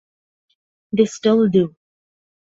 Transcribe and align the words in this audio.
They 0.93 1.05
still 1.05 1.47
do. 1.47 1.75